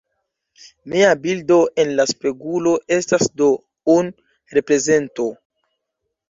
[0.93, 3.51] Mia bildo en la spegulo estas do
[3.97, 4.11] un
[4.57, 5.29] reprezento.